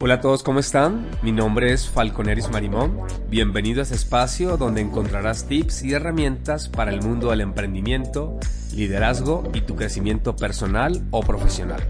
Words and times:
Hola 0.00 0.14
a 0.14 0.20
todos, 0.20 0.42
¿cómo 0.42 0.60
están? 0.60 1.10
Mi 1.22 1.32
nombre 1.32 1.72
es 1.72 1.88
Falconeris 1.88 2.48
Marimón. 2.50 3.00
Bienvenido 3.28 3.80
a 3.80 3.82
este 3.82 3.94
espacio 3.94 4.56
donde 4.56 4.80
encontrarás 4.80 5.48
tips 5.48 5.82
y 5.82 5.92
herramientas 5.92 6.68
para 6.68 6.92
el 6.92 7.02
mundo 7.02 7.30
del 7.30 7.40
emprendimiento, 7.40 8.38
liderazgo 8.74 9.42
y 9.52 9.62
tu 9.62 9.76
crecimiento 9.76 10.36
personal 10.36 11.06
o 11.10 11.20
profesional. 11.20 11.82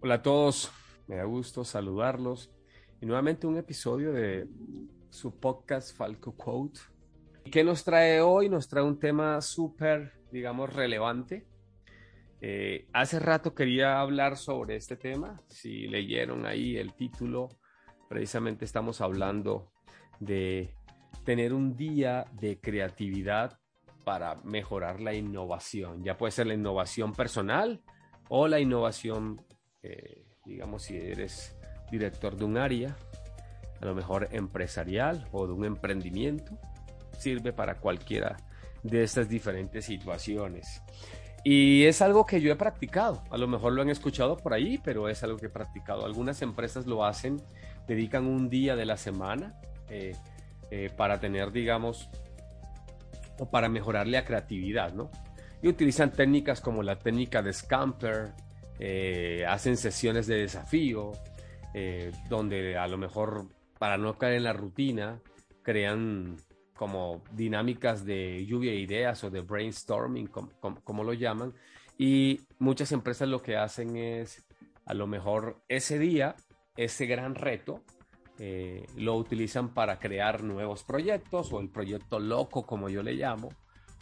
Hola 0.00 0.14
a 0.14 0.22
todos, 0.22 0.70
me 1.06 1.16
da 1.16 1.24
gusto 1.24 1.64
saludarlos 1.64 2.50
y 3.00 3.06
nuevamente 3.06 3.46
un 3.46 3.56
episodio 3.56 4.12
de 4.12 4.46
su 5.10 5.38
podcast 5.38 5.96
Falco 5.96 6.32
Quote. 6.36 6.91
¿Qué 7.50 7.64
nos 7.64 7.84
trae 7.84 8.20
hoy? 8.20 8.48
Nos 8.48 8.68
trae 8.68 8.84
un 8.84 8.98
tema 8.98 9.40
súper, 9.40 10.12
digamos, 10.30 10.72
relevante 10.72 11.46
eh, 12.44 12.88
hace 12.92 13.20
rato 13.20 13.54
quería 13.54 14.00
hablar 14.00 14.36
sobre 14.36 14.74
este 14.74 14.96
tema. 14.96 15.40
Si 15.46 15.86
leyeron 15.86 16.44
ahí 16.44 16.76
el 16.76 16.92
título, 16.92 17.48
precisamente 18.08 18.64
estamos 18.64 19.00
hablando 19.00 19.70
de 20.18 20.74
tener 21.24 21.54
un 21.54 21.76
día 21.76 22.26
de 22.32 22.60
creatividad 22.60 23.60
para 24.04 24.34
mejorar 24.42 25.00
la 25.00 25.14
innovación. 25.14 26.02
Ya 26.02 26.16
puede 26.16 26.32
ser 26.32 26.48
la 26.48 26.54
innovación 26.54 27.12
personal 27.12 27.80
o 28.28 28.48
la 28.48 28.58
innovación, 28.58 29.40
eh, 29.84 30.26
digamos, 30.44 30.82
si 30.82 30.96
eres 30.96 31.56
director 31.92 32.36
de 32.36 32.44
un 32.44 32.58
área, 32.58 32.96
a 33.80 33.86
lo 33.86 33.94
mejor 33.94 34.28
empresarial 34.32 35.28
o 35.30 35.46
de 35.46 35.52
un 35.52 35.64
emprendimiento. 35.64 36.58
Sirve 37.22 37.52
para 37.52 37.78
cualquiera 37.78 38.36
de 38.82 39.04
estas 39.04 39.28
diferentes 39.28 39.84
situaciones. 39.84 40.82
Y 41.44 41.84
es 41.84 42.02
algo 42.02 42.24
que 42.24 42.40
yo 42.40 42.52
he 42.52 42.56
practicado. 42.56 43.22
A 43.30 43.36
lo 43.36 43.48
mejor 43.48 43.72
lo 43.72 43.82
han 43.82 43.90
escuchado 43.90 44.36
por 44.36 44.54
ahí, 44.54 44.78
pero 44.82 45.08
es 45.08 45.22
algo 45.22 45.38
que 45.38 45.46
he 45.46 45.50
practicado. 45.50 46.04
Algunas 46.04 46.40
empresas 46.42 46.86
lo 46.86 47.04
hacen, 47.04 47.42
dedican 47.86 48.26
un 48.26 48.48
día 48.48 48.76
de 48.76 48.86
la 48.86 48.96
semana 48.96 49.54
eh, 49.88 50.16
eh, 50.70 50.90
para 50.96 51.18
tener, 51.18 51.50
digamos, 51.50 52.08
o 53.38 53.50
para 53.50 53.68
mejorar 53.68 54.06
la 54.06 54.24
creatividad, 54.24 54.92
¿no? 54.92 55.10
Y 55.62 55.68
utilizan 55.68 56.12
técnicas 56.12 56.60
como 56.60 56.82
la 56.82 56.98
técnica 56.98 57.42
de 57.42 57.52
Scamper, 57.52 58.32
eh, 58.78 59.44
hacen 59.48 59.76
sesiones 59.76 60.26
de 60.26 60.36
desafío, 60.38 61.12
donde 62.28 62.76
a 62.76 62.86
lo 62.86 62.98
mejor 62.98 63.46
para 63.78 63.96
no 63.96 64.18
caer 64.18 64.34
en 64.34 64.44
la 64.44 64.52
rutina, 64.52 65.20
crean 65.62 66.36
como 66.82 67.22
dinámicas 67.30 68.04
de 68.04 68.44
lluvia 68.44 68.72
de 68.72 68.78
ideas 68.78 69.22
o 69.22 69.30
de 69.30 69.40
brainstorming, 69.40 70.26
como, 70.26 71.04
lo 71.04 71.12
llaman. 71.12 71.54
Y 71.96 72.40
muchas 72.58 72.90
empresas 72.90 73.28
lo 73.28 73.40
que 73.40 73.56
hacen 73.56 73.96
es, 73.96 74.44
a 74.84 74.92
lo 74.92 75.06
mejor 75.06 75.62
ese 75.68 76.00
día, 76.00 76.34
ese 76.76 77.06
gran 77.06 77.36
reto, 77.36 77.84
eh, 78.40 78.84
lo 78.96 79.14
utilizan 79.14 79.72
para 79.72 80.00
crear 80.00 80.42
nuevos 80.42 80.82
proyectos 80.82 81.52
o 81.52 81.60
el 81.60 81.68
proyecto 81.68 82.18
loco, 82.18 82.66
como 82.66 82.88
yo 82.88 83.04
le 83.04 83.12
llamo. 83.12 83.50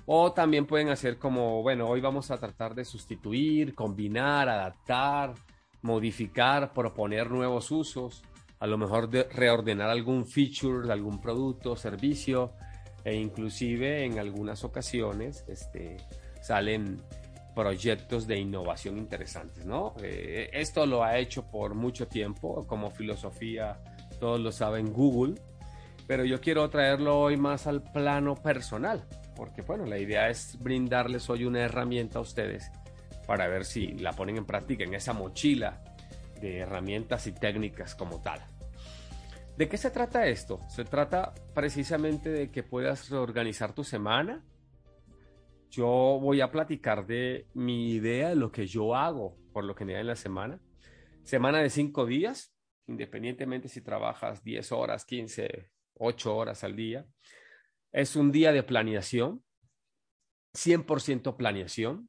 O 0.07 0.33
también 0.33 0.65
pueden 0.65 0.89
hacer 0.89 1.19
como, 1.19 1.61
bueno, 1.61 1.87
hoy 1.87 2.01
vamos 2.01 2.31
a 2.31 2.39
tratar 2.39 2.75
de 2.75 2.87
sustituir, 2.87 3.75
combinar, 3.75 4.49
adaptar, 4.49 5.35
modificar, 5.83 6.73
proponer 6.73 7.31
nuevos 7.31 7.71
usos, 7.71 8.23
a 8.59 8.67
lo 8.67 8.79
mejor 8.79 9.11
de 9.11 9.25
reordenar 9.25 9.91
algún 9.91 10.25
feature 10.25 10.87
de 10.87 10.95
algún 10.95 11.21
producto, 11.21 11.77
servicio, 11.77 12.55
e 13.05 13.15
inclusive 13.15 14.05
en 14.05 14.19
algunas 14.19 14.65
ocasiones 14.65 15.45
este, 15.49 15.97
salen 16.43 17.03
proyectos 17.55 18.27
de 18.27 18.39
innovación 18.39 18.99
interesantes, 18.99 19.67
¿no? 19.67 19.95
Eh, 20.03 20.51
esto 20.53 20.87
lo 20.87 21.03
ha 21.03 21.19
hecho 21.19 21.51
por 21.51 21.75
mucho 21.75 22.07
tiempo 22.07 22.67
como 22.67 22.91
filosofía, 22.91 23.81
todos 24.19 24.41
lo 24.41 24.53
saben 24.53 24.93
Google, 24.93 25.35
pero 26.07 26.25
yo 26.25 26.41
quiero 26.41 26.69
traerlo 26.71 27.21
hoy 27.21 27.37
más 27.37 27.67
al 27.67 27.83
plano 27.83 28.35
personal, 28.35 29.05
porque 29.37 29.63
bueno, 29.63 29.87
la 29.87 29.99
idea 29.99 30.29
es 30.29 30.59
brindarles 30.61 31.29
hoy 31.31 31.45
una 31.45 31.61
herramienta 31.61 32.19
a 32.19 32.23
ustedes 32.23 32.71
para 33.27 33.47
ver 33.49 33.65
si 33.65 33.93
la 33.93 34.13
ponen 34.13 34.39
en 34.39 34.47
práctica 34.47 34.85
en 34.85 34.95
esa 34.95 35.13
mochila 35.13 35.83
de 36.41 36.59
herramientas 36.59 37.27
y 37.27 37.33
técnicas 37.33 37.95
como 37.95 38.21
tal. 38.21 38.41
¿De 39.61 39.69
qué 39.69 39.77
se 39.77 39.91
trata 39.91 40.27
esto? 40.27 40.63
Se 40.71 40.87
trata 40.87 41.35
precisamente 41.55 42.31
de 42.31 42.51
que 42.51 42.63
puedas 42.63 43.11
reorganizar 43.11 43.75
tu 43.75 43.85
semana. 43.85 44.43
Yo 45.69 45.87
voy 46.19 46.41
a 46.41 46.51
platicar 46.51 47.07
de 47.07 47.47
mi 47.53 47.91
idea 47.91 48.31
de 48.31 48.37
lo 48.37 48.51
que 48.51 48.67
yo 48.67 48.95
hago 48.95 49.37
por 49.53 49.65
lo 49.65 49.75
general 49.75 50.01
en 50.01 50.07
la 50.07 50.17
semana. 50.17 50.63
Semana 51.25 51.59
de 51.59 51.69
cinco 51.69 52.07
días, 52.07 52.57
independientemente 52.87 53.69
si 53.69 53.83
trabajas 53.83 54.43
10 54.43 54.73
horas, 54.73 55.05
15, 55.05 55.71
8 55.93 56.35
horas 56.35 56.65
al 56.65 56.75
día. 56.75 57.05
Es 57.93 58.17
un 58.17 58.33
día 58.33 58.53
de 58.53 58.63
planeación, 58.63 59.45
100% 60.55 61.37
planeación. 61.37 62.09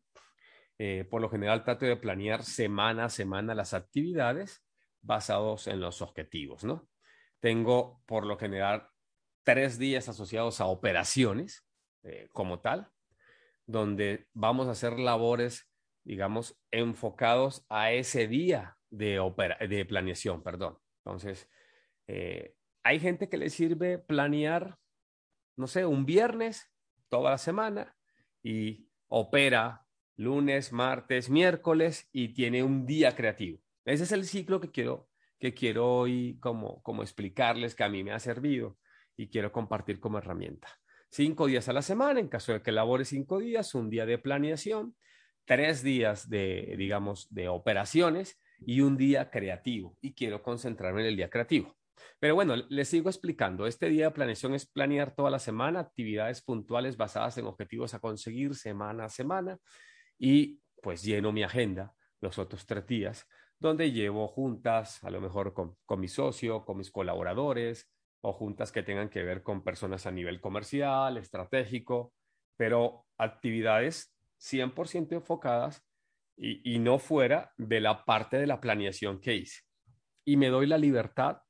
Eh, 0.78 1.04
por 1.04 1.22
lo 1.22 1.30
general 1.30 1.66
trato 1.66 1.86
de 1.86 1.98
planear 1.98 2.44
semana 2.44 3.04
a 3.04 3.10
semana 3.10 3.54
las 3.54 3.74
actividades 3.74 4.64
basados 5.02 5.68
en 5.68 5.82
los 5.82 6.02
objetivos, 6.02 6.64
¿no? 6.64 6.88
Tengo 7.42 8.02
por 8.06 8.26
lo 8.26 8.38
general 8.38 8.88
tres 9.44 9.78
días 9.78 10.08
asociados 10.08 10.62
a 10.62 10.68
operaciones 10.68 11.66
eh, 12.04 12.30
como 12.32 12.62
tal, 12.62 12.90
donde 13.66 14.28
vamos 14.34 14.68
a 14.68 14.72
hacer 14.72 15.00
labores, 15.00 15.70
digamos, 16.04 16.60
enfocados 16.72 17.66
a 17.68 17.92
ese 17.92 18.28
día 18.28 18.78
de, 18.90 19.20
de 19.68 19.86
planeación, 19.86 20.44
perdón. 20.44 20.78
Entonces, 21.04 21.50
eh, 22.08 22.56
hay 22.84 23.00
gente 23.00 23.28
que 23.28 23.38
le 23.38 23.50
sirve 23.50 23.98
planear, 23.98 24.78
no 25.58 25.68
sé, 25.68 25.86
un 25.86 26.06
viernes 26.06 26.72
toda 27.10 27.32
la 27.32 27.38
semana 27.38 27.96
y 28.44 28.88
opera 29.08 29.86
lunes, 30.16 30.72
martes, 30.72 31.30
miércoles 31.30 32.08
y 32.12 32.30
tiene 32.30 32.64
un 32.64 32.86
día 32.86 33.16
creativo. 33.16 33.60
Ese 33.86 34.04
es 34.04 34.12
el 34.12 34.26
ciclo 34.26 34.60
que 34.62 34.72
quiero 34.72 35.11
que 35.42 35.56
quiero 35.56 35.92
hoy 35.92 36.38
como, 36.40 36.84
como 36.84 37.02
explicarles 37.02 37.74
que 37.74 37.84
a 37.84 37.90
mí 37.90 38.04
me 38.04 38.12
ha 38.12 38.20
servido 38.20 38.78
y 39.18 39.28
quiero 39.28 39.52
compartir 39.52 40.00
como 40.00 40.20
herramienta. 40.20 40.68
Cinco 41.10 41.48
días 41.48 41.68
a 41.68 41.74
la 41.74 41.82
semana, 41.82 42.20
en 42.20 42.28
caso 42.28 42.54
de 42.54 42.62
que 42.62 42.72
labore 42.72 43.06
cinco 43.06 43.40
días, 43.40 43.74
un 43.74 43.90
día 43.90 44.06
de 44.06 44.20
planeación, 44.20 44.96
tres 45.46 45.82
días 45.82 46.30
de, 46.30 46.76
digamos, 46.78 47.28
de 47.34 47.50
operaciones 47.50 48.40
y 48.68 48.82
un 48.82 48.98
día 48.98 49.32
creativo. 49.32 49.98
Y 50.00 50.14
quiero 50.14 50.44
concentrarme 50.44 51.02
en 51.02 51.08
el 51.08 51.18
día 51.18 51.30
creativo. 51.32 51.76
Pero 52.20 52.36
bueno, 52.36 52.56
les 52.70 52.88
sigo 52.88 53.10
explicando. 53.10 53.66
Este 53.66 53.90
día 53.90 54.06
de 54.06 54.12
planeación 54.12 54.54
es 54.54 54.68
planear 54.68 55.16
toda 55.16 55.32
la 55.32 55.40
semana, 55.40 55.80
actividades 55.80 56.44
puntuales 56.44 56.98
basadas 56.98 57.40
en 57.40 57.48
objetivos 57.48 57.96
a 57.96 58.00
conseguir 58.00 58.54
semana 58.54 59.06
a 59.06 59.10
semana 59.10 59.58
y 60.20 60.60
pues 60.84 61.02
lleno 61.02 61.32
mi 61.32 61.42
agenda 61.42 61.94
los 62.22 62.38
otros 62.38 62.68
tres 62.68 62.86
días 62.86 63.28
donde 63.62 63.92
llevo 63.92 64.28
juntas, 64.28 65.04
a 65.04 65.12
lo 65.12 65.22
mejor 65.22 65.54
con, 65.54 65.78
mi 66.00 66.08
socio, 66.08 66.66
con 66.66 66.78
mis 66.78 66.90
colaboradores, 66.90 67.88
o 68.22 68.34
juntas 68.34 68.72
que 68.72 68.82
tengan 68.82 69.08
que 69.08 69.22
ver 69.22 69.44
con 69.44 69.64
personas 69.64 70.08
a 70.08 70.12
nivel 70.12 70.42
comercial, 70.42 71.18
estratégico, 71.18 72.12
pero 72.58 73.06
actividades 73.20 74.16
100% 74.40 75.14
enfocadas 75.14 75.86
y, 76.36 76.74
y, 76.74 76.80
no 76.80 76.98
fuera 76.98 77.54
de 77.56 77.82
la 77.82 78.04
parte 78.04 78.38
de 78.38 78.48
la 78.48 78.60
planeación 78.60 79.22
que 79.22 79.36
hice. 79.36 79.62
Y 80.26 80.38
me 80.38 80.50
doy 80.50 80.66
la 80.66 80.80
libertad, 80.80 81.44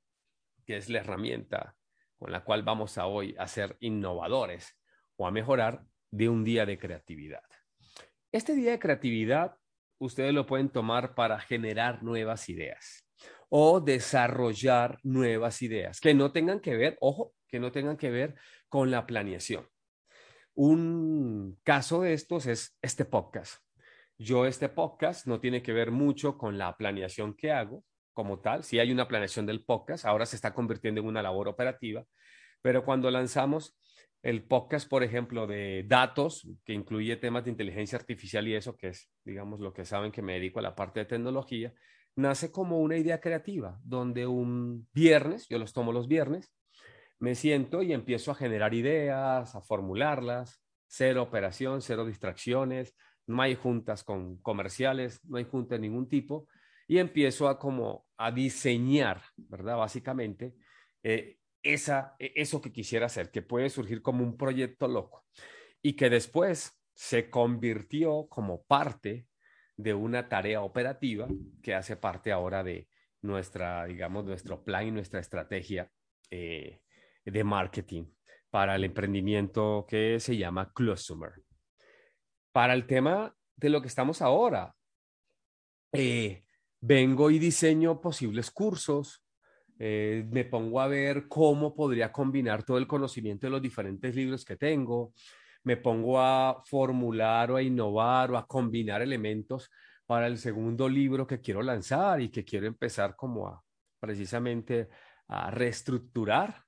que 0.65 0.75
es 0.75 0.89
la 0.89 0.99
herramienta 0.99 1.77
con 2.19 2.31
la 2.33 2.43
cual 2.43 2.63
vamos 2.63 2.97
a 2.97 3.07
hoy 3.07 3.35
a 3.39 3.47
ser 3.47 3.77
innovadores 3.79 4.77
o 5.15 5.27
a 5.27 5.31
mejorar 5.31 5.85
de 6.11 6.27
un 6.27 6.43
día 6.43 6.65
de 6.65 6.77
creatividad. 6.77 7.43
Este 8.33 8.53
día 8.53 8.71
de 8.71 8.79
creatividad 8.79 9.55
ustedes 10.01 10.33
lo 10.33 10.47
pueden 10.47 10.69
tomar 10.69 11.13
para 11.13 11.39
generar 11.39 12.03
nuevas 12.03 12.49
ideas 12.49 13.07
o 13.49 13.79
desarrollar 13.79 14.97
nuevas 15.03 15.61
ideas 15.61 15.99
que 15.99 16.13
no 16.13 16.31
tengan 16.31 16.59
que 16.59 16.75
ver, 16.75 16.97
ojo, 17.01 17.33
que 17.47 17.59
no 17.59 17.71
tengan 17.71 17.97
que 17.97 18.09
ver 18.09 18.35
con 18.67 18.89
la 18.89 19.05
planeación. 19.05 19.67
Un 20.55 21.59
caso 21.63 22.01
de 22.01 22.13
estos 22.13 22.47
es 22.47 22.77
este 22.81 23.05
podcast. 23.05 23.63
Yo 24.17 24.45
este 24.45 24.69
podcast 24.69 25.27
no 25.27 25.39
tiene 25.39 25.61
que 25.61 25.73
ver 25.73 25.91
mucho 25.91 26.37
con 26.37 26.57
la 26.57 26.75
planeación 26.77 27.35
que 27.35 27.51
hago 27.51 27.83
como 28.13 28.39
tal. 28.39 28.63
Si 28.63 28.79
hay 28.79 28.91
una 28.91 29.07
planeación 29.07 29.45
del 29.45 29.63
podcast, 29.63 30.05
ahora 30.05 30.25
se 30.25 30.35
está 30.35 30.53
convirtiendo 30.53 31.01
en 31.01 31.07
una 31.07 31.21
labor 31.21 31.47
operativa, 31.47 32.03
pero 32.61 32.85
cuando 32.85 33.09
lanzamos 33.11 33.77
el 34.21 34.43
podcast, 34.43 34.87
por 34.87 35.03
ejemplo, 35.03 35.47
de 35.47 35.83
datos, 35.87 36.47
que 36.63 36.73
incluye 36.73 37.15
temas 37.17 37.43
de 37.43 37.51
inteligencia 37.51 37.97
artificial 37.97 38.47
y 38.47 38.55
eso, 38.55 38.77
que 38.77 38.89
es, 38.89 39.09
digamos, 39.25 39.59
lo 39.59 39.73
que 39.73 39.83
saben 39.83 40.11
que 40.11 40.21
me 40.21 40.33
dedico 40.33 40.59
a 40.59 40.63
la 40.63 40.75
parte 40.75 40.99
de 40.99 41.05
tecnología, 41.05 41.73
nace 42.15 42.51
como 42.51 42.79
una 42.79 42.97
idea 42.97 43.19
creativa, 43.19 43.79
donde 43.83 44.27
un 44.27 44.87
viernes, 44.93 45.47
yo 45.49 45.57
los 45.57 45.73
tomo 45.73 45.91
los 45.91 46.07
viernes, 46.07 46.53
me 47.19 47.35
siento 47.35 47.81
y 47.83 47.93
empiezo 47.93 48.31
a 48.31 48.35
generar 48.35 48.73
ideas, 48.73 49.55
a 49.55 49.61
formularlas, 49.61 50.61
cero 50.87 51.23
operación, 51.23 51.81
cero 51.81 52.05
distracciones, 52.05 52.95
no 53.27 53.41
hay 53.41 53.55
juntas 53.55 54.03
con 54.03 54.37
comerciales, 54.41 55.23
no 55.25 55.37
hay 55.37 55.45
juntas 55.45 55.79
de 55.79 55.87
ningún 55.87 56.09
tipo, 56.09 56.47
y 56.87 56.97
empiezo 56.97 57.47
a 57.47 57.57
como 57.57 58.05
a 58.17 58.31
diseñar, 58.31 59.21
¿verdad? 59.37 59.77
Básicamente, 59.77 60.55
eh, 61.03 61.37
esa, 61.63 62.15
e, 62.19 62.33
eso 62.35 62.61
que 62.61 62.71
quisiera 62.71 63.05
hacer, 63.07 63.31
que 63.31 63.41
puede 63.41 63.69
surgir 63.69 64.01
como 64.01 64.23
un 64.23 64.37
proyecto 64.37 64.87
loco 64.87 65.25
y 65.81 65.93
que 65.93 66.09
después 66.09 66.79
se 66.93 67.29
convirtió 67.29 68.27
como 68.27 68.63
parte 68.63 69.27
de 69.77 69.93
una 69.93 70.29
tarea 70.29 70.61
operativa 70.61 71.27
que 71.63 71.73
hace 71.73 71.95
parte 71.95 72.31
ahora 72.31 72.63
de 72.63 72.87
nuestra, 73.21 73.85
digamos, 73.85 74.25
nuestro 74.25 74.63
plan 74.63 74.87
y 74.87 74.91
nuestra 74.91 75.19
estrategia 75.19 75.89
eh, 76.29 76.81
de 77.25 77.43
marketing 77.43 78.05
para 78.49 78.75
el 78.75 78.83
emprendimiento 78.83 79.85
que 79.87 80.19
se 80.19 80.37
llama 80.37 80.71
Clusumer. 80.73 81.33
Para 82.51 82.73
el 82.73 82.85
tema 82.85 83.35
de 83.55 83.69
lo 83.69 83.81
que 83.81 83.87
estamos 83.87 84.21
ahora, 84.21 84.75
eh, 85.93 86.43
vengo 86.81 87.31
y 87.31 87.39
diseño 87.39 88.01
posibles 88.01 88.51
cursos, 88.51 89.23
eh, 89.83 90.27
me 90.29 90.45
pongo 90.45 90.79
a 90.79 90.87
ver 90.87 91.27
cómo 91.27 91.73
podría 91.73 92.11
combinar 92.11 92.61
todo 92.61 92.77
el 92.77 92.85
conocimiento 92.85 93.47
de 93.47 93.51
los 93.51 93.61
diferentes 93.63 94.15
libros 94.15 94.45
que 94.45 94.55
tengo, 94.55 95.11
me 95.63 95.75
pongo 95.75 96.19
a 96.21 96.61
formular 96.67 97.49
o 97.49 97.55
a 97.55 97.63
innovar 97.63 98.29
o 98.29 98.37
a 98.37 98.45
combinar 98.45 99.01
elementos 99.01 99.71
para 100.05 100.27
el 100.27 100.37
segundo 100.37 100.87
libro 100.87 101.25
que 101.25 101.41
quiero 101.41 101.63
lanzar 101.63 102.21
y 102.21 102.29
que 102.29 102.45
quiero 102.45 102.67
empezar 102.67 103.15
como 103.15 103.47
a 103.47 103.63
precisamente 103.99 104.87
a 105.27 105.49
reestructurar. 105.49 106.63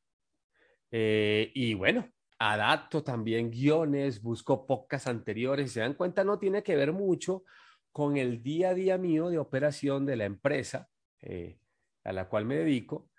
Eh, 0.90 1.52
y 1.54 1.76
bueno, 1.76 2.10
adapto 2.40 3.04
también 3.04 3.52
guiones, 3.52 4.24
busco 4.24 4.66
pocas 4.66 5.06
anteriores. 5.06 5.72
Se 5.72 5.82
dan 5.82 5.94
cuenta, 5.94 6.24
no 6.24 6.40
tiene 6.40 6.64
que 6.64 6.76
ver 6.76 6.94
mucho 6.94 7.44
con 7.92 8.18
el 8.18 8.42
día 8.42 8.70
a 8.70 8.74
día 8.74 8.98
mío 8.98 9.30
de 9.30 9.38
operación 9.38 10.04
de 10.04 10.16
la 10.16 10.26
empresa 10.26 10.90
eh, 11.22 11.60
a 12.04 12.14
la 12.14 12.30
cual 12.30 12.46
me 12.46 12.56
dedico. 12.56 13.10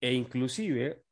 E 0.00 0.12
inclusive 0.12 1.04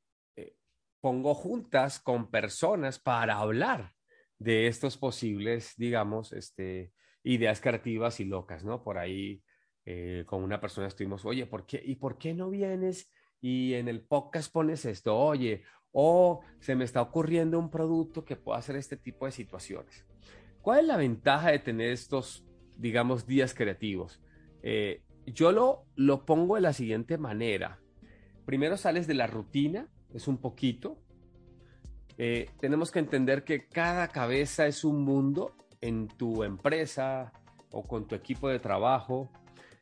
pongo 1.03 1.35
juntas 1.35 1.99
con 1.99 2.31
personas 2.31 3.01
para 3.01 3.39
hablar 3.39 3.93
de 4.39 4.69
estos 4.69 4.97
posibles, 4.97 5.75
digamos, 5.77 6.33
este, 6.33 6.93
ideas 7.25 7.61
creativas 7.61 8.21
y 8.21 8.25
locas, 8.25 8.65
¿no? 8.65 8.85
Por 8.85 8.99
ahí 8.99 9.43
eh, 9.85 10.23
con 10.27 10.45
una 10.45 10.61
persona 10.61 10.87
estuvimos, 10.87 11.25
oye, 11.25 11.45
¿por 11.47 11.67
qué? 11.67 11.83
¿Y 11.85 11.97
por 11.97 12.19
qué 12.19 12.35
no 12.35 12.51
vienes 12.51 13.13
y 13.41 13.75
en 13.75 13.89
el 13.89 14.03
podcast 14.03 14.53
pones 14.53 14.85
esto? 14.85 15.19
Oye, 15.19 15.65
o 15.91 16.41
se 16.61 16.77
me 16.77 16.85
está 16.85 17.03
ocurriendo 17.03 17.59
un 17.59 17.69
producto 17.69 18.25
que 18.25 18.37
pueda 18.37 18.61
hacer 18.61 18.77
este 18.77 18.97
tipo 18.97 19.27
de 19.27 19.33
situaciones. 19.33 20.07
¿Cuál 20.61 20.81
es 20.81 20.87
la 20.87 20.97
ventaja 20.97 21.51
de 21.51 21.59
tener 21.59 21.91
estos, 21.91 22.47
digamos, 22.77 23.27
días 23.27 23.55
creativos? 23.55 24.23
Eh, 24.63 25.03
yo 25.27 25.53
lo, 25.53 25.85
lo 25.95 26.25
pongo 26.25 26.57
de 26.57 26.63
la 26.63 26.73
siguiente 26.73 27.19
manera. 27.19 27.79
Primero 28.45 28.77
sales 28.77 29.07
de 29.07 29.15
la 29.15 29.27
rutina, 29.27 29.89
es 30.13 30.29
un 30.29 30.39
poquito. 30.39 30.99
Eh, 32.19 32.51
tenemos 32.61 32.91
que 32.91 32.99
entender 32.99 33.45
que 33.45 33.69
cada 33.69 34.09
cabeza 34.09 34.67
es 34.67 34.85
un 34.85 35.03
mundo 35.03 35.57
en 35.81 36.09
tu 36.09 36.45
empresa 36.45 37.33
o 37.71 37.87
con 37.87 38.07
tu 38.07 38.15
equipo 38.15 38.49
de 38.49 38.59
trabajo. 38.59 39.31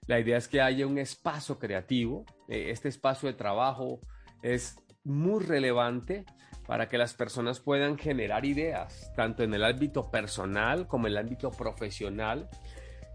La 0.06 0.18
idea 0.18 0.36
es 0.36 0.48
que 0.48 0.60
haya 0.60 0.86
un 0.86 0.98
espacio 0.98 1.58
creativo. 1.58 2.24
Eh, 2.48 2.70
este 2.70 2.88
espacio 2.88 3.28
de 3.28 3.34
trabajo 3.34 4.00
es 4.42 4.76
muy 5.04 5.42
relevante 5.44 6.24
para 6.66 6.88
que 6.88 6.98
las 6.98 7.14
personas 7.14 7.58
puedan 7.58 7.98
generar 7.98 8.44
ideas, 8.44 9.12
tanto 9.16 9.42
en 9.42 9.54
el 9.54 9.64
ámbito 9.64 10.10
personal 10.10 10.86
como 10.86 11.06
en 11.06 11.14
el 11.14 11.18
ámbito 11.18 11.50
profesional. 11.50 12.48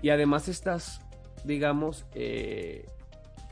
Y 0.01 0.09
además 0.09 0.49
estás, 0.49 1.01
digamos, 1.45 2.05
eh, 2.13 2.85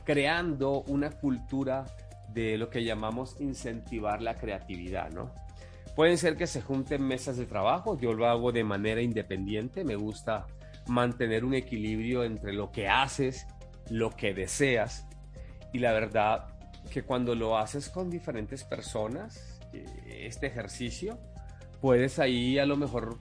creando 0.04 0.82
una 0.82 1.10
cultura 1.10 1.84
de 2.32 2.58
lo 2.58 2.68
que 2.68 2.84
llamamos 2.84 3.36
incentivar 3.40 4.20
la 4.20 4.34
creatividad, 4.34 5.10
¿no? 5.10 5.32
Pueden 5.94 6.18
ser 6.18 6.36
que 6.36 6.48
se 6.48 6.60
junten 6.60 7.02
mesas 7.02 7.36
de 7.36 7.46
trabajo, 7.46 7.96
yo 7.98 8.12
lo 8.12 8.26
hago 8.26 8.50
de 8.50 8.64
manera 8.64 9.00
independiente, 9.00 9.84
me 9.84 9.94
gusta 9.94 10.46
mantener 10.88 11.44
un 11.44 11.54
equilibrio 11.54 12.24
entre 12.24 12.52
lo 12.52 12.72
que 12.72 12.88
haces, 12.88 13.46
lo 13.90 14.10
que 14.10 14.34
deseas 14.34 15.06
y 15.72 15.78
la 15.78 15.92
verdad 15.92 16.48
que 16.90 17.02
cuando 17.02 17.34
lo 17.34 17.56
haces 17.58 17.88
con 17.88 18.10
diferentes 18.10 18.64
personas, 18.64 19.60
eh, 19.72 19.84
este 20.26 20.46
ejercicio, 20.46 21.18
puedes 21.80 22.18
ahí 22.18 22.58
a 22.58 22.66
lo 22.66 22.76
mejor 22.76 23.18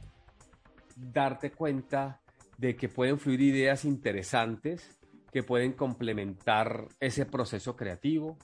darte 0.95 1.51
cuenta 1.51 2.21
de 2.63 2.77
que 2.77 2.87
pueden 2.87 3.19
fluir 3.19 3.41
ideas 3.41 3.83
interesantes 3.83 4.97
que 5.33 5.43
pueden 5.43 5.73
complementar 5.73 6.87
ese 7.01 7.25
proceso 7.25 7.75
creativo, 7.75 8.37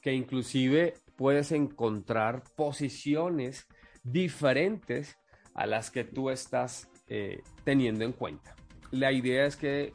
que 0.00 0.14
inclusive 0.14 0.94
puedes 1.16 1.52
encontrar 1.52 2.44
posiciones 2.56 3.68
diferentes 4.02 5.18
a 5.52 5.66
las 5.66 5.90
que 5.90 6.04
tú 6.04 6.30
estás 6.30 6.88
eh, 7.08 7.42
teniendo 7.62 8.06
en 8.06 8.12
cuenta. 8.12 8.56
La 8.90 9.12
idea 9.12 9.44
es 9.44 9.56
que 9.56 9.92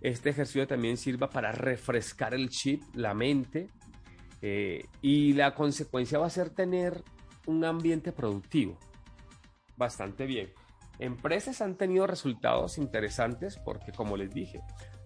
este 0.00 0.30
ejercicio 0.30 0.66
también 0.66 0.96
sirva 0.96 1.28
para 1.28 1.52
refrescar 1.52 2.32
el 2.32 2.48
chip, 2.48 2.82
la 2.94 3.12
mente, 3.12 3.68
eh, 4.40 4.82
y 5.02 5.34
la 5.34 5.54
consecuencia 5.54 6.18
va 6.18 6.26
a 6.28 6.30
ser 6.30 6.48
tener 6.48 7.02
un 7.44 7.66
ambiente 7.66 8.12
productivo. 8.12 8.78
Bastante 9.76 10.24
bien. 10.24 10.63
Empresas 10.98 11.60
han 11.60 11.76
tenido 11.76 12.06
resultados 12.06 12.78
interesantes 12.78 13.58
porque, 13.58 13.92
como 13.92 14.16
les 14.16 14.32
dije, 14.32 14.60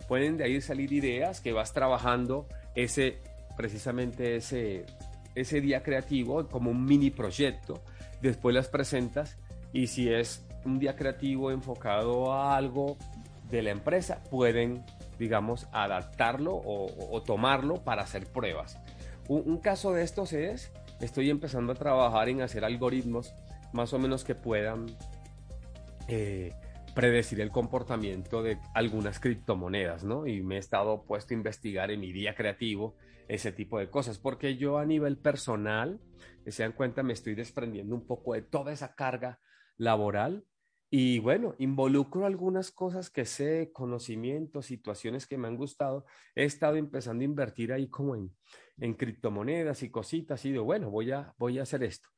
pueden 0.06 0.36
de 0.36 0.44
ahí 0.44 0.60
salir 0.60 0.92
ideas 0.92 1.40
que 1.40 1.52
vas 1.52 1.72
trabajando 1.72 2.46
ese 2.74 3.20
precisamente 3.56 4.36
ese, 4.36 4.86
ese 5.34 5.60
día 5.60 5.82
creativo 5.82 6.46
como 6.46 6.70
un 6.70 6.84
mini 6.84 7.10
proyecto, 7.10 7.82
después 8.22 8.54
las 8.54 8.68
presentas 8.68 9.36
y 9.72 9.88
si 9.88 10.08
es 10.12 10.46
un 10.64 10.78
día 10.78 10.94
creativo 10.94 11.50
enfocado 11.50 12.32
a 12.32 12.56
algo 12.56 12.96
de 13.50 13.62
la 13.62 13.70
empresa, 13.70 14.22
pueden, 14.30 14.84
digamos, 15.18 15.66
adaptarlo 15.72 16.54
o, 16.54 17.22
tomarlo 17.22 17.82
para 17.82 18.02
hacer 18.02 18.26
pruebas. 18.26 18.78
Un, 19.28 19.58
caso 19.58 19.92
de 19.92 20.04
estos 20.04 20.32
es, 20.32 20.70
estoy 21.00 21.28
empezando 21.28 21.72
a 21.72 21.76
trabajar 21.76 22.28
en 22.28 22.42
hacer 22.42 22.64
algoritmos 22.64 23.34
más 23.72 23.92
o 23.92 23.98
menos 23.98 24.24
que 24.24 24.34
puedan 24.34 24.86
eh, 26.08 26.54
predecir 26.94 27.40
el 27.40 27.50
comportamiento 27.50 28.42
de 28.42 28.58
algunas 28.74 29.20
criptomonedas, 29.20 30.04
¿no? 30.04 30.26
Y 30.26 30.42
me 30.42 30.56
he 30.56 30.58
estado 30.58 31.04
puesto 31.04 31.32
a 31.32 31.36
investigar 31.36 31.90
en 31.90 32.00
mi 32.00 32.12
día 32.12 32.34
creativo 32.34 32.96
ese 33.28 33.52
tipo 33.52 33.78
de 33.78 33.90
cosas, 33.90 34.18
porque 34.18 34.56
yo 34.56 34.78
a 34.78 34.86
nivel 34.86 35.18
personal, 35.18 36.00
que 36.44 36.50
se 36.50 36.62
dan 36.62 36.72
cuenta, 36.72 37.02
me 37.02 37.12
estoy 37.12 37.34
desprendiendo 37.34 37.94
un 37.94 38.06
poco 38.06 38.32
de 38.32 38.42
toda 38.42 38.72
esa 38.72 38.94
carga 38.94 39.38
laboral 39.76 40.44
y 40.90 41.18
bueno, 41.18 41.54
involucro 41.58 42.24
algunas 42.24 42.70
cosas 42.70 43.10
que 43.10 43.26
sé, 43.26 43.70
conocimientos, 43.74 44.66
situaciones 44.66 45.26
que 45.26 45.36
me 45.36 45.46
han 45.46 45.56
gustado. 45.56 46.06
He 46.34 46.44
estado 46.44 46.76
empezando 46.76 47.22
a 47.22 47.26
invertir 47.26 47.72
ahí 47.72 47.88
como 47.88 48.16
en, 48.16 48.34
en 48.78 48.94
criptomonedas 48.94 49.82
y 49.82 49.90
cositas 49.90 50.42
y 50.46 50.52
digo, 50.52 50.64
bueno, 50.64 50.90
voy 50.90 51.12
a, 51.12 51.34
voy 51.38 51.58
a 51.58 51.62
hacer 51.62 51.82
esto. 51.82 52.08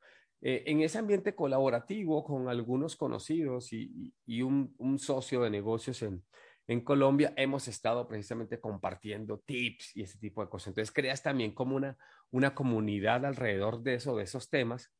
Eh, 0.41 0.63
en 0.65 0.81
ese 0.81 0.97
ambiente 0.97 1.35
colaborativo 1.35 2.23
con 2.23 2.49
algunos 2.49 2.95
conocidos 2.95 3.71
y, 3.73 4.11
y 4.25 4.41
un, 4.41 4.73
un, 4.79 4.97
socio 4.97 5.43
de 5.43 5.51
negocios 5.51 6.01
en, 6.01 6.23
en 6.67 6.81
Colombia, 6.81 7.33
hemos 7.37 7.67
estado 7.67 8.07
precisamente 8.07 8.59
compartiendo 8.59 9.39
tips 9.45 9.95
y 9.95 10.01
ese 10.03 10.17
tipo 10.17 10.41
de 10.41 10.49
cosas. 10.49 10.69
Entonces 10.69 10.91
creas 10.91 11.21
también 11.21 11.53
como 11.53 11.75
una, 11.75 11.95
una 12.31 12.55
comunidad 12.55 13.23
alrededor 13.25 13.83
de 13.83 13.95
eso, 13.95 14.15
de 14.15 14.23
esos 14.23 14.49
temas. 14.49 14.91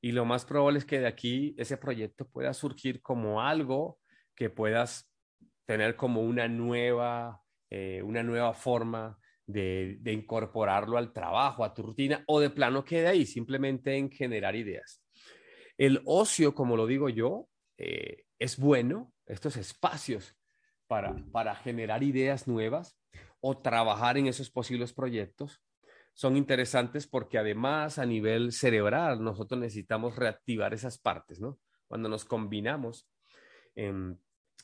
Y 0.00 0.12
lo 0.12 0.24
más 0.24 0.44
probable 0.44 0.78
es 0.78 0.84
que 0.84 0.98
de 0.98 1.06
aquí 1.06 1.54
ese 1.56 1.76
proyecto 1.76 2.26
pueda 2.28 2.52
surgir 2.52 3.00
como 3.00 3.42
algo 3.42 3.98
que 4.34 4.50
puedas 4.50 5.12
tener 5.66 5.94
como 5.94 6.22
una 6.22 6.48
nueva, 6.48 7.42
eh, 7.68 8.02
una 8.02 8.24
nueva 8.24 8.54
forma 8.54 9.19
de, 9.52 10.00
incorporarlo 10.06 10.96
al 10.98 11.12
trabajo, 11.12 11.64
a 11.64 11.74
tu 11.74 11.82
rutina, 11.82 12.24
o 12.26 12.40
de 12.40 12.50
plano 12.50 12.84
quede 12.84 13.08
ahí, 13.08 13.26
simplemente 13.26 13.96
en 13.96 14.10
generar 14.10 14.56
ideas. 14.56 15.02
El 15.76 16.02
ocio, 16.04 16.54
como 16.54 16.76
lo 16.76 16.86
digo 16.86 17.08
yo, 17.08 17.48
eh, 17.78 18.24
es 18.38 18.58
bueno, 18.58 19.12
estos 19.26 19.56
espacios 19.56 20.36
para, 20.86 21.16
para 21.32 21.54
generar 21.54 22.02
ideas 22.02 22.46
nuevas 22.46 22.98
o 23.40 23.58
trabajar 23.58 24.18
en 24.18 24.26
esos 24.26 24.50
posibles 24.50 24.92
proyectos 24.92 25.62
son 26.12 26.36
interesantes 26.36 27.06
porque 27.06 27.38
además 27.38 27.98
a 27.98 28.04
nivel 28.04 28.52
cerebral 28.52 29.22
nosotros 29.22 29.60
necesitamos 29.60 30.16
reactivar 30.16 30.74
esas 30.74 30.98
partes, 30.98 31.40
¿no? 31.40 31.58
Cuando 31.86 32.08
nos 32.08 32.24
combinamos 32.24 33.08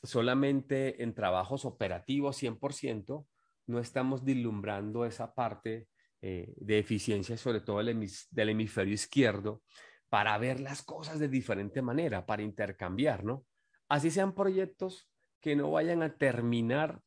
solamente 0.03 1.01
en 1.01 1.13
trabajos 1.13 1.65
operativos 1.65 2.41
100%, 2.41 3.25
no 3.67 3.79
estamos 3.79 4.25
dislumbrando 4.25 5.05
esa 5.05 5.33
parte 5.33 5.87
eh, 6.21 6.53
de 6.57 6.79
eficiencia, 6.79 7.37
sobre 7.37 7.61
todo 7.61 7.77
del 7.77 8.49
hemisferio 8.49 8.93
izquierdo, 8.93 9.61
para 10.09 10.37
ver 10.37 10.59
las 10.59 10.81
cosas 10.81 11.19
de 11.19 11.27
diferente 11.27 11.81
manera, 11.81 12.25
para 12.25 12.41
intercambiar, 12.41 13.23
¿no? 13.23 13.45
Así 13.89 14.09
sean 14.09 14.33
proyectos 14.33 15.09
que 15.41 15.55
no 15.55 15.71
vayan 15.71 16.01
a 16.01 16.17
terminar 16.17 17.01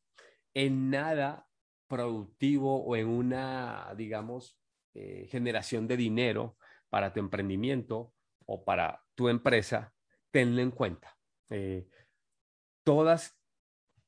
en 0.53 0.89
nada 0.89 1.47
productivo 1.87 2.83
o 2.83 2.95
en 2.95 3.07
una, 3.07 3.93
digamos, 3.97 4.57
eh, 4.93 5.27
generación 5.29 5.87
de 5.87 5.97
dinero 5.97 6.57
para 6.89 7.11
tu 7.11 7.19
emprendimiento 7.19 8.13
o 8.45 8.63
para 8.63 9.03
tu 9.15 9.29
empresa, 9.29 9.93
tenlo 10.31 10.61
en 10.61 10.71
cuenta. 10.71 11.17
Eh, 11.49 11.87
todas 12.83 13.40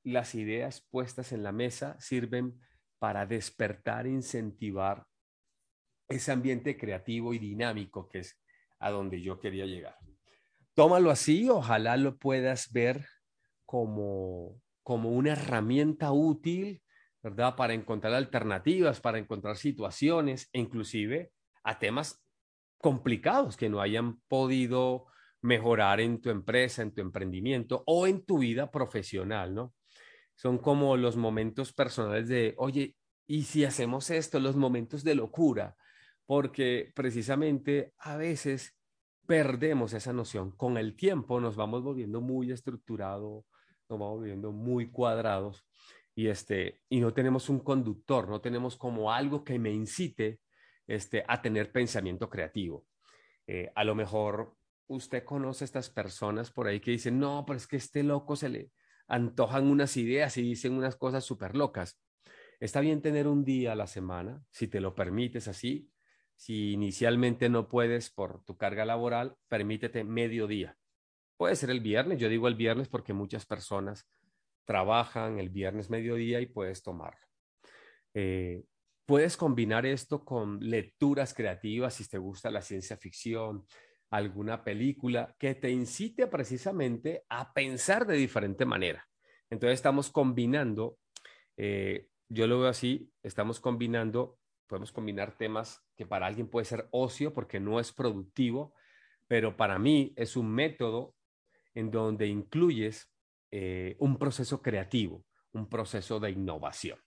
las 0.04 0.36
ideas 0.36 0.86
puestas 0.90 1.32
en 1.32 1.44
la 1.44 1.52
mesa 1.52 1.96
sirven 2.00 2.60
para 3.00 3.26
despertar 3.26 4.08
incentivar 4.08 5.06
ese 6.08 6.32
ambiente 6.32 6.78
creativo 6.78 7.34
y 7.34 7.40
dinámico 7.40 8.08
que 8.08 8.20
es 8.20 8.40
a 8.80 8.92
donde 8.92 9.22
yo 9.22 9.40
quería 9.40 9.66
llegar. 9.66 9.98
Tómalo 10.74 11.12
así, 11.12 11.50
ojalá 11.50 11.98
lo 11.98 12.18
puedas 12.18 12.72
ver 12.72 13.06
como, 13.66 14.60
como 14.84 15.12
una 15.12 15.34
herramienta 15.34 16.12
útil, 16.12 16.82
¿verdad? 17.22 17.56
Para 17.56 17.74
encontrar 17.74 18.14
alternativas, 18.14 19.00
para 19.00 19.18
encontrar 19.20 19.56
situaciones, 19.56 20.50
inclusive 20.52 21.32
a 21.64 21.80
temas 21.80 22.24
complicados 22.80 23.56
que 23.56 23.70
no 23.70 23.80
hayan 23.80 24.20
podido 24.28 25.06
mejorar 25.42 26.00
en 26.00 26.22
tu 26.22 26.30
empresa, 26.30 26.82
en 26.82 26.94
tu 26.94 27.02
emprendimiento 27.02 27.84
o 27.86 28.08
en 28.08 28.26
tu 28.26 28.40
vida 28.40 28.72
profesional, 28.72 29.54
¿no? 29.54 29.74
Son 30.36 30.58
como 30.58 30.98
los 30.98 31.16
momentos 31.16 31.74
personales 31.74 32.28
de, 32.28 32.54
oye, 32.58 32.96
¿y 33.28 33.44
si 33.44 33.66
hacemos 33.66 34.10
esto? 34.10 34.40
Los 34.40 34.56
momentos 34.56 35.04
de 35.04 35.16
locura, 35.16 35.76
porque 36.26 36.92
precisamente 36.96 37.94
a 37.98 38.18
veces 38.18 38.76
perdemos 39.26 39.94
esa 39.94 40.14
noción. 40.14 40.52
Con 40.52 40.78
el 40.78 40.96
tiempo 40.96 41.40
nos 41.40 41.56
vamos 41.56 41.84
volviendo 41.84 42.22
muy 42.22 42.52
estructurados, 42.52 43.46
nos 43.90 44.00
vamos 44.00 44.20
volviendo 44.20 44.52
muy 44.52 44.92
cuadrados 44.92 45.66
y, 46.16 46.28
este, 46.28 46.82
y 46.90 47.00
no 47.00 47.14
tenemos 47.14 47.50
un 47.50 47.60
conductor, 47.60 48.28
no 48.30 48.42
tenemos 48.42 48.78
como 48.78 49.12
algo 49.12 49.44
que 49.44 49.60
me 49.60 49.72
incite 49.72 50.40
este, 50.88 51.24
a 51.28 51.42
tener 51.42 51.72
pensamiento 51.72 52.30
creativo. 52.30 52.86
Eh, 53.48 53.72
a 53.76 53.84
lo 53.84 53.96
mejor 53.96 54.56
usted 54.88 55.24
conoce 55.24 55.64
a 55.64 55.66
estas 55.66 55.90
personas 55.90 56.52
por 56.52 56.68
ahí 56.68 56.80
que 56.80 56.92
dicen, 56.92 57.20
no, 57.20 57.44
pero 57.46 57.58
es 57.58 57.68
que 57.68 57.78
este 57.78 58.04
loco 58.04 58.36
se 58.36 58.50
le 58.50 58.72
antojan 59.08 59.68
unas 59.68 59.98
ideas 59.98 60.38
y 60.38 60.42
dicen 60.42 60.74
unas 60.74 60.96
cosas 60.96 61.24
súper 61.24 61.56
locas. 61.56 62.00
Está 62.60 62.80
bien 62.80 63.02
tener 63.02 63.28
un 63.28 63.44
día 63.44 63.74
a 63.74 63.76
la 63.76 63.88
semana, 63.88 64.44
si 64.52 64.68
te 64.68 64.80
lo 64.80 64.96
permites 64.96 65.48
así. 65.48 65.90
Si 66.36 66.72
inicialmente 66.72 67.50
no 67.50 67.68
puedes 67.68 68.10
por 68.10 68.44
tu 68.44 68.58
carga 68.58 68.86
laboral, 68.86 69.36
permítete 69.48 70.04
medio 70.04 70.48
día. 70.48 70.78
Puede 71.38 71.56
ser 71.56 71.70
el 71.70 71.82
viernes, 71.82 72.20
yo 72.20 72.30
digo 72.30 72.48
el 72.48 72.56
viernes 72.56 72.88
porque 72.88 73.14
muchas 73.14 73.46
personas 73.46 74.10
trabajan 74.66 75.40
el 75.40 75.50
viernes 75.50 75.90
mediodía 75.90 76.40
y 76.42 76.46
puedes 76.46 76.84
tomarlo. 76.84 77.28
Eh, 78.14 78.64
puedes 79.06 79.38
combinar 79.38 79.86
esto 79.86 80.24
con 80.24 80.60
lecturas 80.60 81.34
creativas 81.34 81.96
si 81.96 82.08
te 82.08 82.18
gusta 82.18 82.50
la 82.52 82.62
ciencia 82.62 82.98
ficción, 82.98 83.66
alguna 84.14 84.64
película 84.64 85.36
que 85.40 85.56
te 85.56 85.72
incite 85.72 86.28
precisamente 86.28 87.26
a 87.30 87.52
pensar 87.52 88.06
de 88.06 88.16
diferente 88.16 88.64
manera. 88.64 89.08
Entonces 89.50 89.74
estamos 89.74 90.12
combinando, 90.12 91.00
eh, 91.58 92.10
yo 92.30 92.46
lo 92.46 92.60
veo 92.60 92.70
así, 92.70 93.12
estamos 93.24 93.60
combinando, 93.60 94.38
podemos 94.68 94.92
combinar 94.92 95.36
temas 95.36 95.84
que 95.96 96.06
para 96.06 96.28
alguien 96.28 96.48
puede 96.48 96.66
ser 96.66 96.88
ocio 96.92 97.34
porque 97.34 97.60
no 97.60 97.80
es 97.80 97.92
productivo, 97.92 98.76
pero 99.28 99.58
para 99.58 99.80
mí 99.80 100.14
es 100.16 100.38
un 100.38 100.52
método 100.54 101.16
en 101.74 101.90
donde 101.90 102.28
incluyes 102.28 103.12
eh, 103.50 103.96
un 103.98 104.20
proceso 104.20 104.62
creativo, 104.62 105.26
un 105.54 105.68
proceso 105.68 106.20
de 106.20 106.30
innovación. 106.30 107.00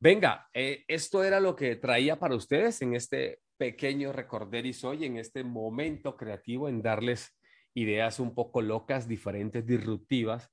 Venga, 0.00 0.48
eh, 0.54 0.84
esto 0.86 1.24
era 1.24 1.40
lo 1.40 1.56
que 1.56 1.74
traía 1.74 2.20
para 2.20 2.36
ustedes 2.36 2.80
en 2.82 2.94
este 2.94 3.40
pequeño 3.56 4.12
recorderis 4.12 4.84
hoy, 4.84 5.04
en 5.04 5.16
este 5.16 5.42
momento 5.42 6.16
creativo, 6.16 6.68
en 6.68 6.82
darles 6.82 7.36
ideas 7.74 8.20
un 8.20 8.32
poco 8.32 8.62
locas, 8.62 9.08
diferentes, 9.08 9.66
disruptivas, 9.66 10.52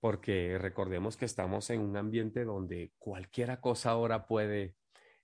porque 0.00 0.58
recordemos 0.58 1.16
que 1.16 1.24
estamos 1.24 1.70
en 1.70 1.82
un 1.82 1.96
ambiente 1.96 2.44
donde 2.44 2.90
cualquier 2.98 3.60
cosa 3.60 3.90
ahora 3.90 4.26
puede, 4.26 4.74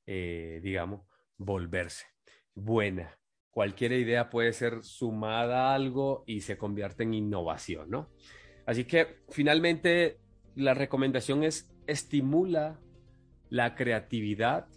eh, 0.06 0.60
digamos, 0.62 1.08
volverse 1.36 2.06
buena. 2.54 3.18
Cualquier 3.50 3.92
idea 3.92 4.30
puede 4.30 4.52
ser 4.52 4.84
sumada 4.84 5.70
a 5.70 5.74
algo 5.74 6.22
y 6.26 6.42
se 6.42 6.56
convierte 6.56 7.02
en 7.02 7.14
innovación, 7.14 7.90
¿no? 7.90 8.10
Así 8.64 8.84
que 8.84 9.24
finalmente 9.30 10.20
la 10.54 10.74
recomendación 10.74 11.42
es 11.42 11.68
estimula 11.86 12.80
la 13.50 13.74
creatividad 13.74 14.68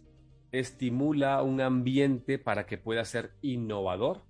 estimula 0.52 1.42
un 1.44 1.62
ambiente 1.62 2.40
para 2.40 2.66
que 2.66 2.78
pueda 2.78 3.06
ser 3.06 3.34
innovador, 3.42 4.24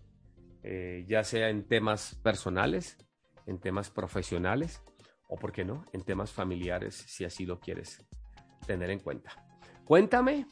eh, 0.63 1.05
ya 1.07 1.23
sea 1.23 1.49
en 1.49 1.67
temas 1.67 2.15
personales, 2.23 2.97
en 3.45 3.59
temas 3.59 3.89
profesionales 3.89 4.81
o, 5.27 5.37
¿por 5.37 5.51
qué 5.51 5.63
no?, 5.63 5.85
en 5.93 6.03
temas 6.03 6.31
familiares, 6.31 6.95
si 6.95 7.23
así 7.23 7.45
lo 7.45 7.59
quieres 7.59 8.05
tener 8.65 8.89
en 8.89 8.99
cuenta. 8.99 9.31
Cuéntame, 9.85 10.45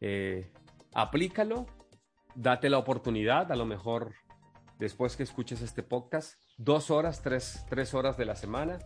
eh, 0.00 0.50
aplícalo, 0.94 1.66
date 2.34 2.70
la 2.70 2.78
oportunidad, 2.78 3.52
a 3.52 3.56
lo 3.56 3.66
mejor 3.66 4.14
después 4.78 5.16
que 5.16 5.22
escuches 5.22 5.60
este 5.60 5.82
podcast, 5.82 6.40
dos 6.56 6.90
horas, 6.90 7.22
tres, 7.22 7.64
tres 7.68 7.94
horas 7.94 8.16
de 8.16 8.24
la 8.24 8.34
semana, 8.34 8.78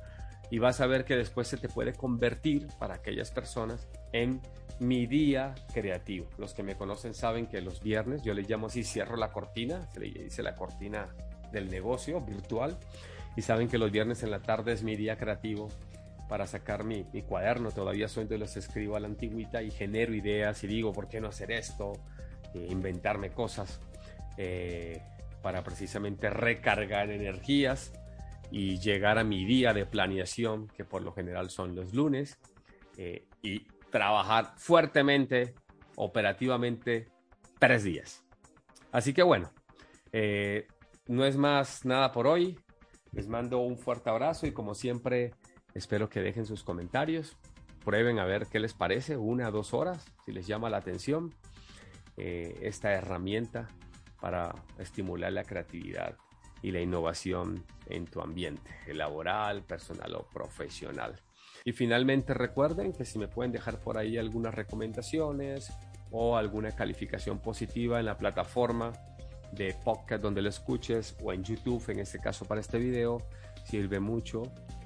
y 0.51 0.59
vas 0.59 0.81
a 0.81 0.87
ver 0.87 1.05
que 1.05 1.17
después 1.17 1.49
se 1.49 1.57
te 1.57 1.69
puede 1.69 1.93
convertir 1.93 2.69
para 2.79 2.95
aquellas 2.95 3.31
personas 3.31 3.89
en 4.13 4.41
mi 4.79 5.07
día 5.07 5.55
creativo. 5.73 6.29
Los 6.39 6.55
que 6.55 6.63
me 6.63 6.77
conocen 6.77 7.15
saben 7.15 7.47
que 7.47 7.61
los 7.61 7.83
viernes, 7.83 8.23
yo 8.23 8.35
les 8.35 8.49
llamo 8.49 8.67
así, 8.67 8.85
cierro 8.85 9.17
la 9.17 9.33
cortina, 9.33 9.89
se 9.93 10.01
le 10.01 10.07
dice 10.11 10.43
la 10.43 10.55
cortina 10.55 11.09
del 11.53 11.71
negocio 11.71 12.21
virtual, 12.21 12.79
y 13.37 13.43
saben 13.43 13.69
que 13.69 13.79
los 13.79 13.91
viernes 13.91 14.23
en 14.23 14.31
la 14.31 14.41
tarde 14.41 14.73
es 14.73 14.83
mi 14.83 14.97
día 14.97 15.17
creativo 15.17 15.69
para 16.29 16.47
sacar 16.47 16.85
mi, 16.85 17.05
cuaderno. 17.23 17.71
Todavía 17.71 18.09
soy 18.09 18.27
de 18.27 18.39
los 18.39 18.57
escribo 18.57 18.97
a 18.97 19.01
la 19.01 19.07
antigüita 19.07 19.63
y 19.63 19.71
genero 19.71 20.15
ideas 20.15 20.63
y 20.65 20.67
digo, 20.67 20.93
¿por 20.93 21.09
qué 21.09 21.21
no 21.21 21.29
hacer 21.29 21.51
esto? 21.53 21.93
E 22.55 22.67
inventarme 22.71 23.31
cosas 23.31 23.81
eh, 24.37 25.03
para 25.43 25.63
precisamente 25.63 26.31
recargar 26.31 27.11
energías 27.11 27.93
y 28.51 28.79
llegar 28.79 29.19
a 29.19 29.25
mi 29.25 29.45
día 29.45 29.73
de 29.73 29.87
planeación, 29.87 30.69
que 30.69 30.85
por 30.85 31.03
lo 31.03 31.13
general 31.13 31.51
son 31.51 31.75
los 31.75 31.95
lunes, 31.95 32.39
eh, 32.97 33.27
y 33.43 33.61
trabajar 33.91 34.55
fuertemente, 34.57 35.55
operativamente, 35.97 37.09
tres 37.59 37.85
días. 37.85 38.25
Así 38.93 39.13
que 39.13 39.23
bueno, 39.23 39.51
eh, 40.13 40.67
no 41.07 41.25
es 41.25 41.37
más 41.37 41.85
nada 41.85 42.13
por 42.13 42.27
hoy. 42.27 42.59
Les 43.13 43.29
mando 43.29 43.61
un 43.61 43.79
fuerte 43.79 44.11
abrazo 44.11 44.47
y 44.47 44.53
como 44.53 44.75
siempre 44.75 45.35
espero 45.75 46.09
que 46.09 46.21
dejen 46.21 46.47
sus 46.47 46.63
comentarios. 46.63 47.37
Prueben 47.85 48.19
a 48.19 48.25
ver 48.25 48.47
qué 48.47 48.59
les 48.59 48.75
parece, 48.75 49.17
una 49.17 49.49
o 49.49 49.53
dos 49.53 49.73
horas, 49.73 50.05
si 50.25 50.33
les 50.33 50.47
llama 50.47 50.69
la 50.71 50.79
atención 50.79 51.33
eh, 52.17 52.59
esta 52.63 52.93
herramienta 52.93 53.69
para 54.21 54.55
estimular 54.79 55.33
la 55.33 55.45
creatividad 55.45 56.17
y 56.67 56.73
la 56.73 56.81
innovación 56.81 57.65
en 57.89 58.07
tu 58.07 58.21
ambiente 58.21 58.73
laboral, 58.93 59.63
personal 59.63 60.17
o 60.17 60.27
profesional. 60.27 61.15
Y 61.65 61.71
finalmente 61.71 62.35
recuerden 62.35 62.93
que 62.93 63.05
si 63.05 63.21
me 63.21 63.29
pueden 63.29 63.53
dejar 63.53 63.79
por 63.79 63.97
ahí 63.97 64.19
algunas 64.19 64.53
recomendaciones 64.53 65.73
o 66.11 66.37
alguna 66.37 66.73
calificación 66.73 67.39
positiva 67.39 68.01
en 68.01 68.07
la 68.07 68.19
plataforma 68.19 68.93
de 69.53 69.77
podcast 69.85 70.21
donde 70.21 70.43
lo 70.43 70.49
escuches 70.49 71.17
o 71.23 71.33
en 71.33 71.45
YouTube, 71.45 71.89
en 71.89 72.01
este 72.01 72.19
caso 72.19 72.45
para 72.47 72.61
este 72.61 72.79
video, 72.79 73.23
sirve 73.65 74.01
mucho 74.01 74.43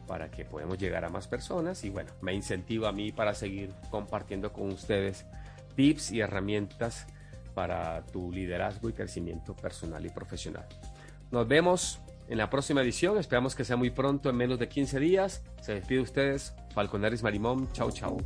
para 0.06 0.30
que 0.30 0.44
podamos 0.44 0.76
llegar 0.76 1.06
a 1.06 1.08
más 1.08 1.28
personas 1.28 1.82
y 1.82 1.88
bueno, 1.88 2.12
me 2.20 2.34
incentiva 2.34 2.90
a 2.90 2.92
mí 2.92 3.10
para 3.10 3.32
seguir 3.32 3.72
compartiendo 3.90 4.52
con 4.52 4.68
ustedes 4.68 5.24
tips 5.76 6.10
y 6.10 6.20
herramientas 6.20 7.06
para 7.54 8.04
tu 8.04 8.30
liderazgo 8.30 8.90
y 8.90 8.92
crecimiento 8.92 9.56
personal 9.56 10.04
y 10.04 10.10
profesional. 10.10 10.68
Nos 11.30 11.46
vemos 11.46 12.00
en 12.28 12.38
la 12.38 12.50
próxima 12.50 12.82
edición. 12.82 13.18
Esperamos 13.18 13.54
que 13.54 13.64
sea 13.64 13.76
muy 13.76 13.90
pronto, 13.90 14.30
en 14.30 14.36
menos 14.36 14.58
de 14.58 14.68
15 14.68 14.98
días. 14.98 15.42
Se 15.60 15.74
despide 15.74 16.00
ustedes, 16.00 16.54
Falconaris 16.74 17.22
Marimón. 17.22 17.70
Chau, 17.72 17.90
chau. 17.92 18.18